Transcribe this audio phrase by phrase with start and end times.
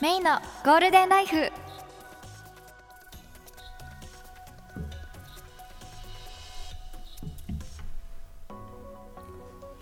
[0.00, 1.52] メイのゴールデンライフ。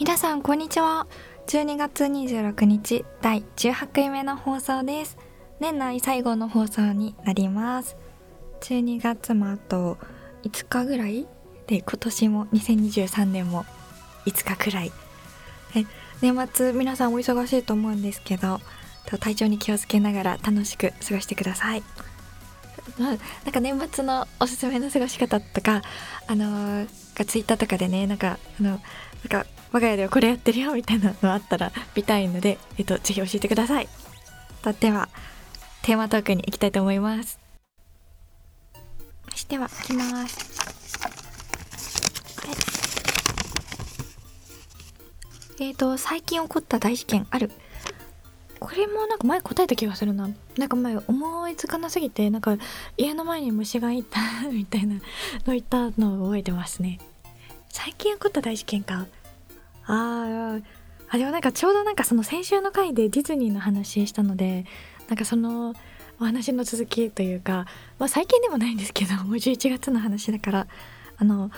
[0.00, 1.06] 皆さんこんにちは。
[1.46, 5.16] 12月26日第18回目の放送です。
[5.60, 7.96] 年内最後の放送になります。
[8.62, 9.98] 12月もあと
[10.42, 11.28] 5日ぐらい
[11.68, 13.64] で今年も2023年も
[14.26, 14.90] 5日くらい。
[16.20, 18.60] 年末皆さんお忙しいと思うんですけど
[19.16, 21.82] 体調に気をつけながら楽しく過ごしてください。
[22.98, 23.18] なん
[23.52, 25.82] か年末のおすすめの過ごし方とか、
[26.26, 28.80] あのー、がツイッターとかでね、なんか、あの、なん
[29.28, 33.88] か、我が家ではこれやってるよみたいなのあったら見たいので、えっと、ぜひ教えてください。
[34.62, 35.08] とでは、
[35.82, 37.38] テーマトークに行きたいと思います。
[39.48, 40.58] では、行きます。
[45.60, 47.50] えっ、ー、と、最近起こった大事件ある？
[48.58, 50.28] これもなんか前答えた気がするな。
[50.56, 52.56] なんか前思いつかなすぎてなんか
[52.96, 54.20] 家の前に虫がいた
[54.50, 55.00] みたいなの
[55.46, 56.98] 言ったのを覚えてますね。
[57.70, 59.06] 最近起こった大事件か。
[59.86, 60.58] あ
[61.10, 64.66] あでもなんかちょうどなんかその先週の回でディズニーの話したので
[65.08, 65.74] なんかその
[66.20, 67.66] お話の続きというか、
[67.98, 70.66] まあ、最近でもないんですけどもう11月の話だから
[71.16, 71.50] あの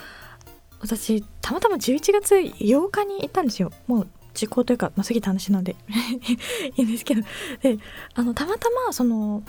[0.81, 3.71] 私たまたま11月8日に行ったんですよ。
[3.87, 5.77] もう時効というか、まあ、過ぎた話なんで
[6.77, 7.23] いいんですけど
[7.63, 7.79] で
[8.15, 9.43] あのたまたまその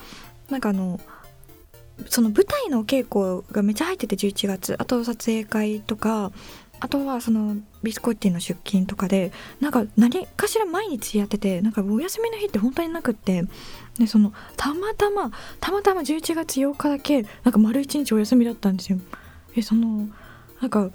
[0.50, 1.00] なんかあの
[2.08, 6.32] その舞台の稽古がめっちゃ入ってて11月あと撮影会とか
[6.80, 9.30] あとはそのビスコッティの出勤とかで
[9.60, 13.44] なんか何かしら毎日やっててなんかお休みの日って本当になくって
[13.98, 15.30] でそのたまたま
[15.60, 18.98] たまたま11月8日だけなんか丸一日お休みだったんですよ。
[19.54, 20.08] えその
[20.60, 20.90] なんか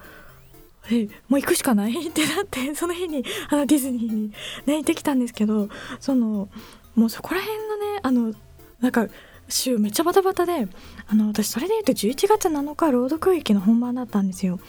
[0.92, 4.32] え もう行くしかない ってなってその日にあのディズニーに、
[4.66, 6.50] ね、行ってきたんですけどその
[6.96, 8.34] もうそこら辺のねあの
[8.80, 9.08] なんか
[9.50, 10.68] 週めっちゃバタバタで
[11.08, 14.60] あの私それで言うと11月7日朗読劇の本番だったんですよ。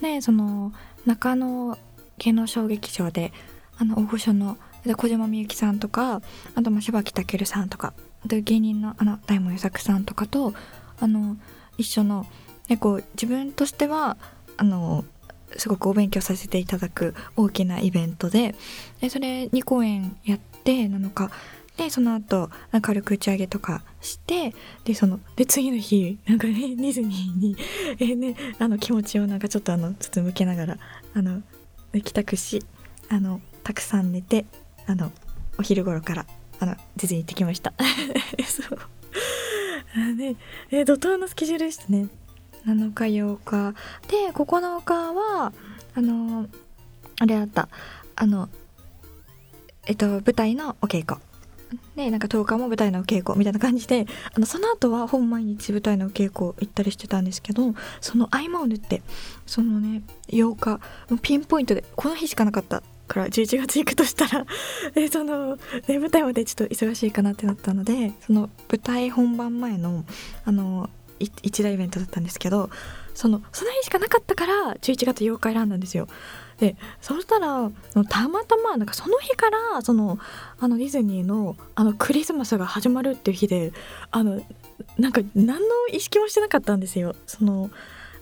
[0.00, 0.72] でその
[1.06, 1.78] 中野
[2.18, 3.32] 芸能小劇場で
[3.78, 4.58] あの大御所の
[4.96, 6.22] 小島みゆきさんとか
[6.54, 10.54] あと柴木健さんとかあと芸人のあの大門優作さんとかと
[11.00, 11.36] あの
[11.78, 12.26] 一緒の
[12.68, 14.16] 結構自分としては
[14.56, 15.04] あの
[15.58, 18.54] すごくお勉強させていただく大きなイベントで
[19.00, 21.30] でそれ2公演やって7日
[21.76, 22.50] でその後
[22.80, 27.56] 軽く打ち上げとかしてでそので次の日なんかね ディズニーに、
[28.00, 30.78] えー、ね、あの気持ちをなんかちょっとあのちょっと向けながら
[31.14, 31.42] あの
[31.92, 32.64] 帰宅し
[33.08, 34.46] あのたくさん寝て
[34.86, 35.12] あの
[35.58, 36.26] お昼頃から
[36.60, 37.74] あのディズニー行ってきました。
[38.46, 38.78] そう。
[39.94, 40.36] あね。
[40.70, 42.08] えー、怒涛のスケジュールでしたね。
[42.66, 43.74] 7日8日。
[44.08, 45.52] で9日は
[45.94, 46.46] あの
[47.20, 47.68] あれだった。
[48.16, 48.48] あの
[49.86, 51.20] えっと舞台のお稽古。
[51.96, 59.02] でなんか10日も舞台のお稽古みたいな感じであのその後はほぼ毎日舞台のお稽古行ったりしてたんですけどその合間を縫って
[59.46, 60.80] そのね8日
[61.22, 64.46] ピンポイントでこの日しかなかったから11月行くとしたら
[64.94, 65.56] でその、
[65.88, 70.04] ね、舞台までちょっと忙しいかなってなったのでその舞台本番前の
[70.44, 72.70] あの一大イベントだったんですけど
[73.14, 76.06] そのその日しかなかったから11月8日選んだんですよ。
[76.58, 77.70] でそしたら
[78.08, 80.18] たまたまなんかその日からその
[80.58, 83.72] あのディズニーのあのクリスマスが始まるっていう日で
[84.10, 84.40] あの
[84.98, 87.14] なんか何の意識もしてなかったんですよ。
[87.26, 87.70] その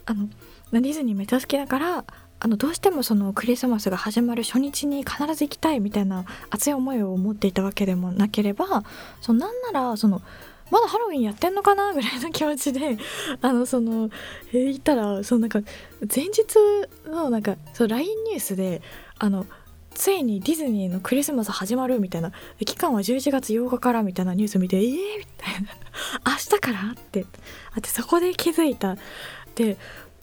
[0.06, 0.28] あの
[0.72, 2.04] ディズニーめっちゃ好きだから
[2.40, 8.84] あのどうしてもそのクリスマスが始まる初日に必ず行きたいみたいな熱い思いを持っていたわけでもなければ
[9.20, 10.20] そのなんならその
[10.70, 12.98] まだハロウィンやってんのかなぐらいの気持ちで
[13.42, 14.10] あのその、
[14.52, 15.60] えー、言ったらそのなんか
[16.14, 16.44] 前日
[17.06, 18.82] のなんかそう LINE ニュースで
[19.18, 19.46] あの
[19.94, 22.32] ついにディズニーのクリスマス始まるみたいな
[22.64, 25.68] 期間は11月8日からみたいなニュース見てえー、みたいな。
[26.26, 27.26] 明日からって。
[27.72, 28.96] あってそこで気づいた。
[29.54, 29.76] で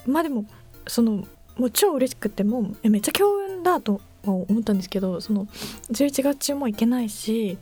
[0.05, 0.45] まあでも
[0.87, 1.25] その
[1.57, 5.45] もう超嬉しくてもうめっちゃ強運だと思ったんですけどその
[5.91, 7.57] 11月中も行けないし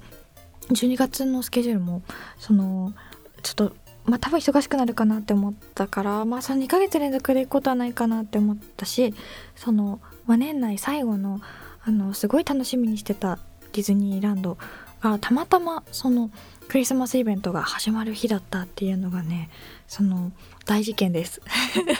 [0.68, 2.02] 12月のスケジュールも
[2.38, 2.94] その
[3.42, 3.76] ちょっと
[4.06, 9.14] まあ多分忙しくなるかなって思ったからまあその2ヶ月連続で行くことはないかなって思ったし
[9.56, 11.42] その、まあ、年内最後の
[11.82, 13.40] あのすごい楽しみにしてた
[13.72, 14.58] ディズニーランド
[15.02, 16.30] がたまたまその
[16.68, 19.50] クリスマスイベントが始まる日だったっていうのがね
[19.88, 20.32] その
[20.66, 21.42] 大事件です。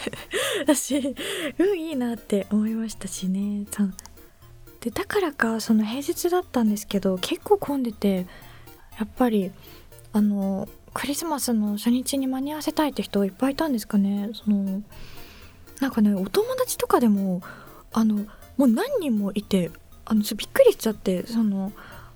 [0.62, 1.16] 私
[1.58, 3.66] 運いいなって思いましたしね。
[4.82, 8.28] でだからかその平日だったんですけど結構混んでて
[9.00, 9.52] やっぱり
[10.12, 14.30] あのクリスマスの初日に間に合わせたいって人いっぱいいたんですかね。
[14.34, 14.82] その
[15.80, 17.42] なんかねお友達とかでも
[17.94, 18.26] あの
[18.58, 19.72] もう何人もいて
[20.06, 21.72] あのびっくりしちゃってその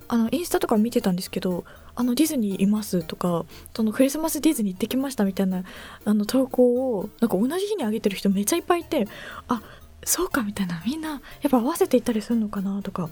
[0.09, 1.63] あのインスタとか見てたんですけど
[1.95, 3.45] 「あのディズニーいます」とか
[3.75, 5.63] 「そのクリスマスディズニー行ってきました」みたいな
[6.03, 9.07] あの投稿をなんか同じ日に上げてる人めっちゃいっぱいいて
[9.47, 9.61] あ
[10.05, 13.09] そうかみたいなみんなやっぱ合わせて行ったりするのかなとか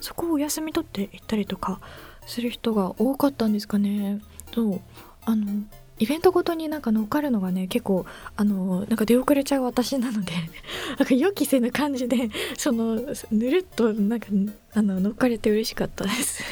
[0.00, 1.80] そこをお休み取って行ったりとか
[2.26, 4.20] する人が多かったんですかね。
[4.50, 4.80] と
[5.24, 5.64] あの
[5.98, 8.04] イベントごとになんか乗っかるのがね結構
[8.36, 10.32] あのなんか出遅れちゃう私なので
[10.98, 13.00] なんか予期せぬ感じでその
[13.30, 14.26] ぬるっとなんか
[14.74, 16.42] あの乗っかれて嬉しかったです。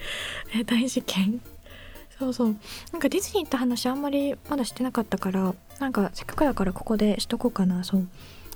[0.66, 1.40] 大事件。
[2.18, 2.56] そうそう。
[2.92, 7.84] なんかディズニーった話あんまりまだしてなかったからなんかせっかくだからここでしとこうかな。
[7.84, 8.08] そう。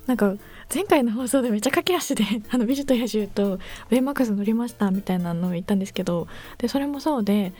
[0.06, 0.34] なんか
[0.72, 3.58] 前回の放送でめっちゃ駆け足で「あの美女と野獣」と
[3.90, 7.52] 「ベイマックス乗りました」みたいなのを言ったんですけどでそれもそうで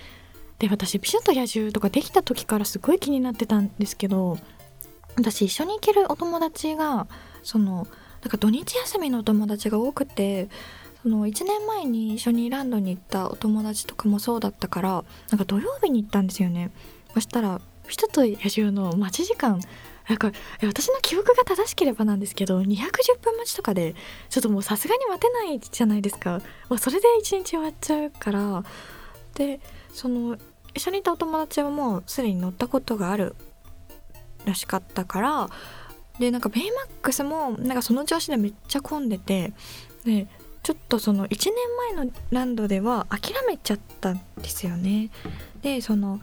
[0.58, 4.38] で私「美女と野獣」とかできた時からすごい気になってたんですけど
[5.16, 7.06] 私一緒に行けるお友達が
[7.42, 7.86] その
[8.22, 10.48] なんか土日休みのお友達が多くて
[11.02, 16.70] その1年前に一緒にランドに行ったお友達とかもそうだったからなんか土曜日に行ったんですよね。
[17.14, 19.60] そしたら「美女と野獣」の待ち時間
[20.08, 20.30] なんか
[20.62, 23.94] 私の記憶が正しければなんですけど210分待ちとかで
[24.28, 28.64] ちょっともうさすがに待てないじゃないですか、まあ、それで1日終わっちゃうから。
[29.34, 29.60] で
[29.92, 30.38] その
[30.74, 33.34] 一緒にいたお友達はもうすでに乗ったことがある
[34.44, 35.50] らしかったから。
[36.18, 39.52] でなんかベイマックスもなんかその調子でめっちゃ混んでて。
[40.04, 40.28] で
[40.62, 45.10] ちょっとその1年前のランドでは諦めちゃったんですよね。
[45.62, 46.20] でその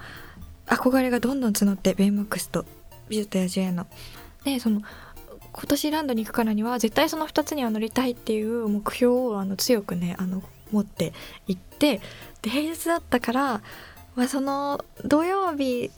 [0.65, 2.65] 憧れがどんどん募ってベイマックスと。
[3.09, 3.87] 美女と野獣への。
[4.43, 4.81] でその
[5.51, 10.41] 今年ランドに行くからには絶対その2つには乗りたいっていう目標をあの強くねあの
[10.71, 11.13] 持って
[11.47, 12.01] 行って
[12.41, 13.61] で平日だったから
[14.15, 15.91] まあ、その土曜日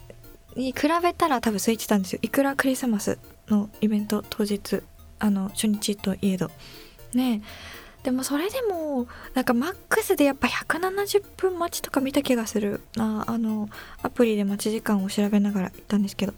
[0.56, 2.20] に比べたら多分空いてたんですよ。
[2.22, 3.20] いくらクリスマス
[3.50, 4.82] のイベント当日
[5.20, 6.50] あの初日といえど。
[7.14, 7.42] ね。
[8.04, 12.82] でもそれでもなんかマックスでやっぱ170分待ちとか見た気がする。
[12.96, 13.70] なあの
[14.02, 16.34] アプリで待ち時間を調べながら行ったんですけど。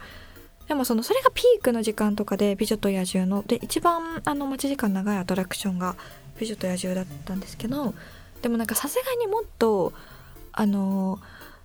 [0.67, 5.95] でもそのそれがピークの時間とかで「美女と野獣の」で一番あの待ち時間長いアトラクションが
[6.39, 7.93] 「美女と野獣」だったんですけど
[8.41, 9.93] でもなんかさすがにもっと
[10.51, 11.19] あの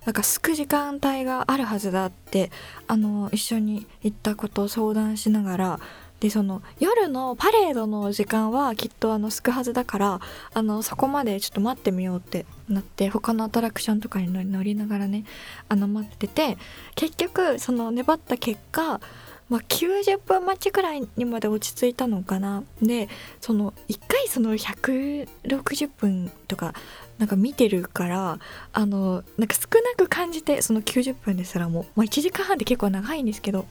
[0.05, 2.51] なんかすく時間帯があるはずだって
[2.87, 5.79] あの一緒に行ったことを相談しながら
[6.23, 10.21] でその夜のパレードの時間はきっとあのすくはずだから
[10.53, 15.25] あのそこまでちょっと待ってみようってなって他のアトラクションとかに乗りながらね
[15.67, 16.57] あの待ってて
[16.95, 19.01] 結局その粘った結果
[19.49, 22.63] まあ、90分待ちくらいにまで落ち着いたのかな。
[22.81, 23.09] で
[23.41, 26.73] その1回その160分とか
[27.19, 28.39] なんか見てるから
[28.71, 33.65] あのなんか少なく感じてその90分ですらも、まあ、1時間半って結構長いんですけど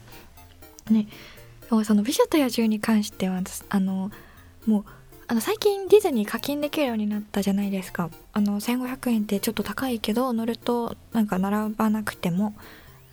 [0.91, 1.07] ね
[1.83, 4.11] その「美女と野獣」に関してはあの
[4.65, 4.85] もう
[5.27, 8.09] あの最近ディズニー課金できるようになったじゃないですか。
[8.33, 12.53] あの1500円ってちょっと高いけど乗るとなんか並ばなくても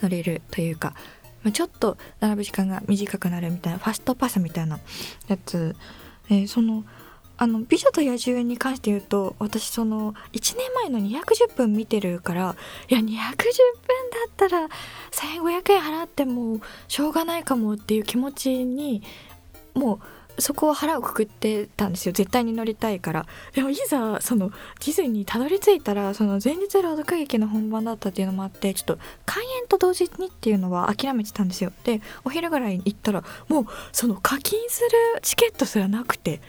[0.03, 0.95] 乗れるというか、
[1.43, 4.81] まあ、ちょっと並ぶ時間が短くなるみたいなファストパスみたいな
[5.29, 5.77] やつ、
[6.29, 6.85] えー、その
[7.42, 12.54] あの「美女と野獣」に関して言うと私その1年前の210分見てるから
[12.88, 13.16] いや210分だ
[14.28, 14.69] ったら
[15.10, 19.02] 1500円払ってもしょうがないかもっていう気持ちに
[19.72, 20.00] も
[20.37, 22.12] うそこを腹をくくってたんですよ。
[22.12, 23.26] 絶対に乗りたいから。
[23.54, 31.73] でもいざそのディズニーにたどり着いたらその前日朗読劇の本番だったっていうのもあってちょっと開演と同時にっていうのは諦めてたんですよ。
[31.85, 34.88] でお昼ぐらいに行ったらもうその課金する
[35.23, 36.40] チケットすらなくて。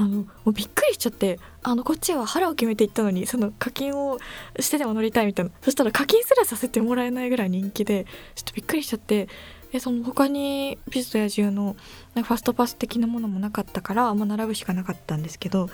[0.00, 4.18] あのもうびっくりしちゃってあのこっちは腹を決めて行ったのにその課金を
[4.60, 5.50] してでも乗りたいみたいな。
[5.60, 9.28] そしたら課金すらさせてもらえないぐらい人気でちょっとびっくりしちゃって
[9.72, 11.76] でその他に「美女と野獣」の
[12.14, 15.68] ファストパス的なものもなかったから、まあ、並ぶしかなかったんですけど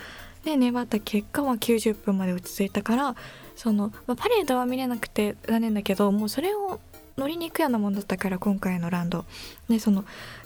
[0.45, 3.17] で粘った結果は90分まで落ち着いたから
[3.57, 6.81] その、まあ、パレードは見れなくて残念だけどもうそれを
[7.17, 9.25] 乗りに行くようなもんだったから今回のランド。
[9.69, 10.05] でその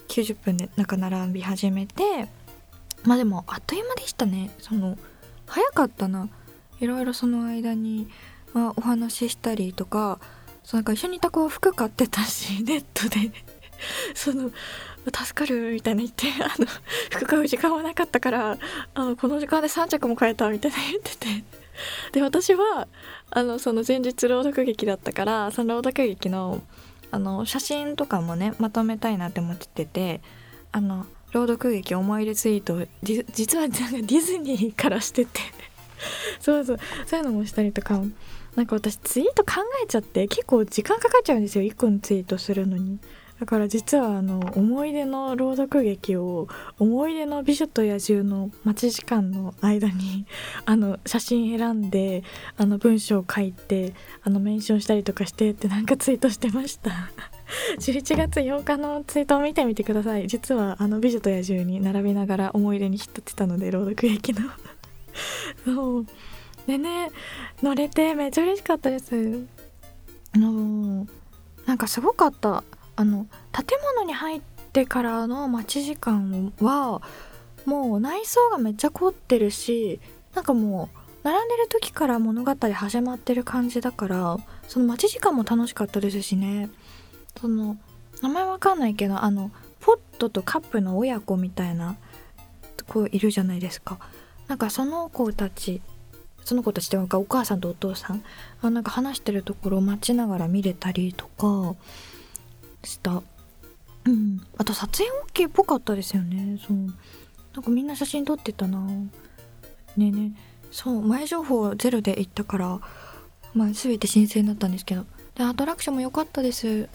[0.08, 2.28] 90分でなんか並び始めて
[3.04, 4.50] まあでもあっという間でしたね。
[4.58, 4.98] その
[5.46, 6.28] 早かったな。
[6.80, 8.08] いろいろその間に、
[8.52, 10.20] まあ、お話ししたりとか
[10.62, 13.32] そなんか一緒にいた子は服買ってたし ネットで。
[14.14, 14.50] その
[15.06, 16.66] 助かるみたいな言ってあの
[17.10, 18.58] 服買う時間はなかったから
[18.94, 21.44] あのこの時間で3着も買えたみたいな 言ってて。
[22.10, 22.88] で私は
[23.30, 26.60] あのその前日朗読劇だったからその朗読劇の
[27.12, 30.20] あの写真とかもねまとめたいなって思ってて
[30.72, 35.40] あの朗読劇思い出ツイート実はなんかディズニーからしてて。
[36.40, 36.78] そうそう。
[37.06, 38.00] そういうのもしたりとか。
[38.56, 41.64] なんか私ツイート考えちゃって結構時間かかっちゃうんですよ。
[41.64, 42.98] 1個のツイートするのに。
[43.38, 50.26] だから実はあの思い出の朗読劇を思い出の美女と野獣の待ち時間の間に
[50.66, 52.24] あの写真選んで
[52.56, 57.10] あの文章を書いてあのメンションしたりとかしてってなんかツイートしてました。
[57.78, 60.26] 11月8日のツイートを見てみてください。
[60.26, 64.40] 実はあの美女と野獣に並びながら思い出に浸ってたので朗読劇の。
[65.64, 66.06] そう。
[66.66, 67.10] でね
[67.62, 69.46] 乗れてめっちゃ嬉しかったです。
[70.34, 71.06] あの
[71.66, 72.64] なんかすごかった。
[72.96, 74.40] あの建物に入っ
[74.72, 77.00] てからの待ち時間は
[77.64, 80.00] もう内装がめっちゃ凝ってるし
[80.34, 84.36] なんかもう並んでる時から物語始まってる感じだから
[84.66, 86.70] その待ち時間も楽しかったですしね。
[87.40, 87.76] その
[88.22, 91.96] 名前わかんないけどあのポットとカップの親子みたいな
[92.88, 93.98] 子いるじゃないですか。
[94.48, 95.82] なんかその子たち
[96.42, 98.24] その子たちっていうかお母さんとお父さん
[98.62, 101.76] あなんか話してるところを待ちながら見れたりとか
[102.82, 103.22] した。
[104.04, 104.40] うん。
[104.56, 106.58] あと撮影 OK っぽかったですよね。
[106.66, 106.76] そう。
[107.54, 108.78] なんかみんな写真撮ってたな。
[108.78, 109.08] ね
[109.98, 110.32] えね
[110.70, 111.02] そう。
[111.02, 112.80] 前情報ゼロで行ったから
[113.52, 115.04] まあ全て新鮮だったんですけど。
[115.38, 116.88] でアトラクションも良かったです、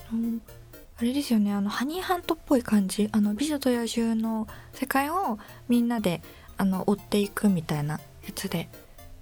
[0.98, 1.54] あれですよね。
[1.54, 3.10] あのハニーハントっぽい感じ。
[3.14, 6.22] あの美女と野獣の世界をみんなで
[6.58, 8.00] あの追っていくみたいなや
[8.36, 8.68] つで。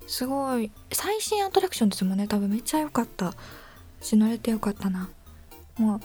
[0.08, 0.72] すごい。
[0.92, 2.28] 最新アトラクションですもんね。
[2.28, 3.34] 多分めっちゃ良かった。
[4.02, 5.08] し乗れてよかったな。
[5.78, 6.00] もう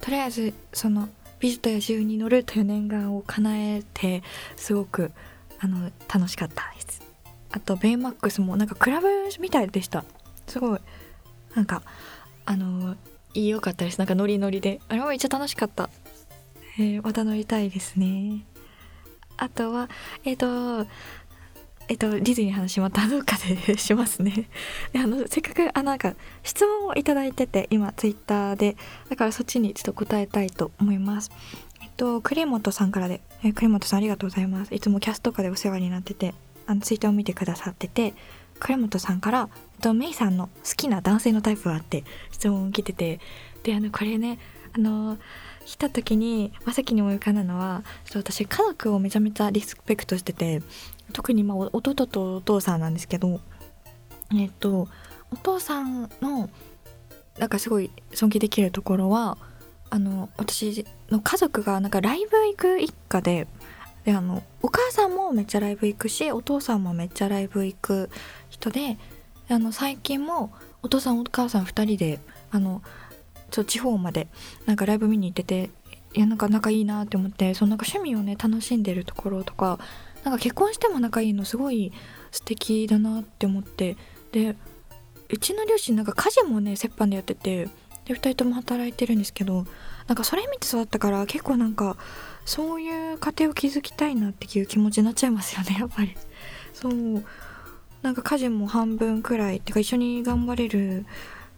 [0.00, 1.08] とりあえずその
[1.40, 4.22] 美女と野獣に乗るという念願を叶えて
[4.56, 5.10] すごく
[5.58, 6.72] あの楽しかった。
[6.74, 7.02] です
[7.50, 9.08] あとベイマックスもなんかクラブ
[9.40, 10.04] みたいでした。
[10.46, 10.80] すごい。
[11.54, 11.82] なんか
[12.50, 12.96] あの
[13.32, 15.88] いいよかったですなんかノリノリであれもめっちゃ楽しかった
[16.80, 18.44] えー、また乗りたいですね
[19.36, 19.88] あとは
[20.24, 20.90] えっ、ー、と
[21.88, 24.48] えっと、ディズニーの話またどうかでしますね。
[24.92, 26.14] で あのせっかくあなんか
[26.44, 28.76] 質問を頂いてて今ツイッターで
[29.08, 31.32] だからそっちにちょっと答えたいと思います。
[31.82, 34.72] えっと栗本さんからで、え栗本さんありがとうございます。
[34.72, 36.32] いつもキャストとかでお世話になってて
[36.68, 38.14] あのツイッターを見てくださってて
[38.60, 43.18] 栗本さんから、えっと、メイさんの好きな男性のタイプはって質問を来てて。
[43.62, 44.38] であのこれね
[44.72, 45.18] あの
[45.64, 50.62] 来た時に真っ先に思い浮かんだのはちょっと私家族をめちゃめちゃリスペクトしてて
[51.12, 53.40] 特にまあ弟とお父さんなんですけど
[54.34, 54.88] えっと
[55.30, 56.48] お父さんの
[57.38, 59.38] なんかすごい尊敬できるところは
[59.90, 63.46] あの私の家族がなんかライブ行く一家で
[64.04, 68.10] であのお母さんもめっちゃライブ行くしお父さんもめっちゃライブ行く
[68.48, 68.98] 人で
[69.48, 70.52] あの最近も
[70.82, 72.82] お父さんお母さん2人であの
[73.50, 74.28] ちょ地方まで
[74.66, 75.70] なんかライブ見に行ってて
[76.14, 79.78] いやなんか仲いいなって思ってそのなんか趣味をね楽しんでるところとか
[80.24, 81.92] なんか結婚しても仲いいのすごい
[82.30, 83.96] 素敵だなって思って
[84.32, 84.56] で
[85.28, 87.68] うちの両親なんか家事もね折半でやってて
[88.04, 89.66] で2人とも働いてるんですけど
[90.10, 91.96] なんかそれ見て育ったから結構なんか
[92.44, 96.16] そういう家庭を築きたいなっていう気持ちになっちゃいますよね やっぱり。
[96.74, 97.24] そう
[98.02, 101.06] なんか家事も半分くらいってか一緒に頑張れる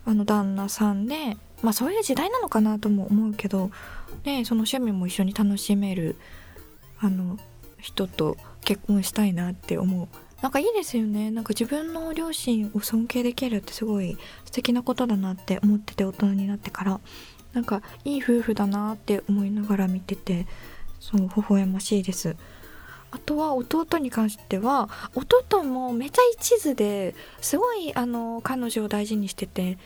[0.04, 3.70] あの旦那さんでまあそういう時代なのかなとも思うけど
[4.22, 6.16] でその趣味も一緒に楽しめる
[6.98, 7.38] あの
[7.78, 10.08] 人と結婚したいなって思う。
[10.42, 11.30] なんかいいですよね。
[11.30, 17.00] なんか自分の両親を尊敬できるってすごい素敵なことだなって思ってて大人になってから。
[17.52, 20.46] なんかいい夫婦だなって思いながら見てて
[21.00, 22.36] そう微笑ましいです。
[23.10, 29.76] あとは弟に関しては弟もめちゃ一途ですごいあの彼女を大事にしてて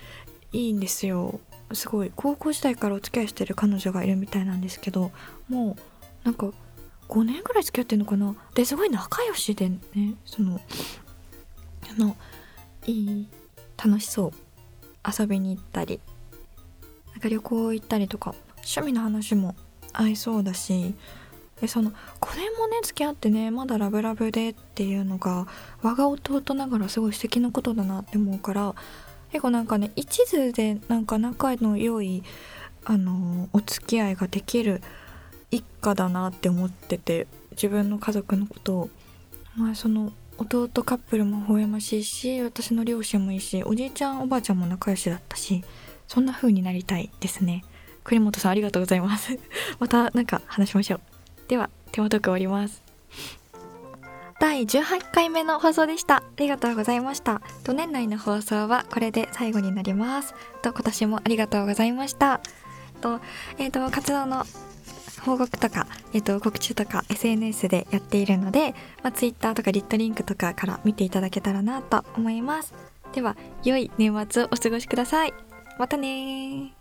[0.52, 1.40] いいんですよ。
[1.72, 5.10] すごい高校時代からお付き合いしてる彼女がいるみたいなんですけど
[5.48, 5.76] もう
[6.22, 6.50] なんか
[7.08, 8.36] 5年ぐらい付き合ってんのかな？
[8.54, 9.80] ですごい仲良しでね
[10.24, 10.60] その
[11.90, 12.16] あの
[12.86, 13.28] いい
[13.76, 14.32] 楽しそう
[15.20, 15.98] 遊びに行ったり。
[17.16, 19.54] なんか旅行行ったりとか趣味の話も
[19.94, 20.94] 合いそうだし
[21.62, 25.46] でその5年もね付き合ってねまだラブラブでっていうのが
[25.82, 28.74] 我が弟ながらすごい素敵なことだなって思うから
[29.32, 32.22] 結構なんかね一途でなんか仲の良い
[32.84, 34.82] あのお付き合いができる
[35.50, 38.90] 一家だなって思ってて自分の家族のことを、
[39.56, 45.64] まあ、その弟カップルも微笑ましいし私の両親もいいしおじいちゃんおばあちゃんも仲良しだったし
[46.06, 47.64] そんな風になりたいですね
[48.04, 49.38] 栗本さんありがとうございます
[49.78, 51.00] また何か話しましょう
[51.48, 52.82] では手元く終わります
[54.38, 56.16] 第18回目の放送でした。
[56.16, 57.40] ありがとうございました。
[57.64, 60.34] と年内の放送はこれで最後になります。
[60.60, 62.42] と今年もありがとうございました。
[63.00, 63.20] と
[63.56, 64.44] えっ、ー、と活動の
[65.26, 72.72] 報告とか、えっと、告知とか SNS でやっているので、まあ、Twitter とかリットリンクとかから見ていただけたらなと思います。
[73.12, 75.34] では、良い年末をお過ごしください。
[75.78, 76.75] またね